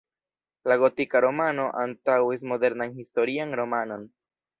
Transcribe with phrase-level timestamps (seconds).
[0.71, 4.09] La gotika romano antaŭis modernan historian romanon.